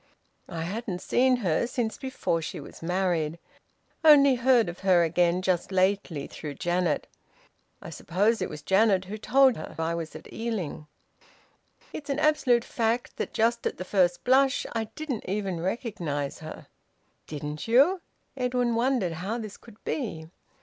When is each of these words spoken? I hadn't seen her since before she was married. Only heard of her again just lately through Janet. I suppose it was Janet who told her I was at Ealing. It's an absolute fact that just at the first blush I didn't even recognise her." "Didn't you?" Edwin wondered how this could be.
I 0.49 0.63
hadn't 0.63 0.99
seen 0.99 1.35
her 1.45 1.67
since 1.67 1.99
before 1.99 2.41
she 2.41 2.59
was 2.59 2.81
married. 2.81 3.37
Only 4.03 4.33
heard 4.33 4.67
of 4.67 4.79
her 4.79 5.03
again 5.03 5.43
just 5.43 5.71
lately 5.71 6.25
through 6.25 6.55
Janet. 6.55 7.05
I 7.83 7.91
suppose 7.91 8.41
it 8.41 8.49
was 8.49 8.63
Janet 8.63 9.05
who 9.05 9.19
told 9.19 9.57
her 9.57 9.75
I 9.77 9.93
was 9.93 10.15
at 10.15 10.33
Ealing. 10.33 10.87
It's 11.93 12.09
an 12.09 12.17
absolute 12.17 12.65
fact 12.65 13.17
that 13.17 13.31
just 13.31 13.67
at 13.67 13.77
the 13.77 13.85
first 13.85 14.23
blush 14.23 14.65
I 14.73 14.85
didn't 14.85 15.25
even 15.29 15.59
recognise 15.61 16.39
her." 16.39 16.65
"Didn't 17.27 17.67
you?" 17.67 18.01
Edwin 18.35 18.73
wondered 18.73 19.11
how 19.13 19.37
this 19.37 19.55
could 19.55 19.77
be. 19.83 20.31